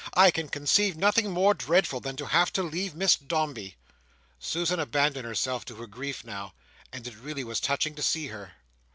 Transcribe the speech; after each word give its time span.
I 0.15 0.31
can 0.31 0.47
conceive 0.49 0.97
nothing 0.97 1.29
more 1.29 1.53
dreadful 1.53 1.99
than 1.99 2.15
to 2.15 2.25
have 2.25 2.51
to 2.53 2.63
leave 2.63 2.95
Miss 2.95 3.15
Dombey." 3.15 3.75
Susan 4.39 4.79
abandoned 4.79 5.27
herself 5.27 5.63
to 5.65 5.75
her 5.75 5.85
grief 5.85 6.23
now, 6.25 6.55
and 6.91 7.05
it 7.05 7.15
really 7.15 7.43
was 7.43 7.59
touching 7.59 7.93
to 7.93 8.01
see 8.01 8.25
her. 8.29 8.53